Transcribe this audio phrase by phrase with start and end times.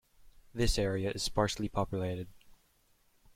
[0.51, 2.27] This area is sparsely populated.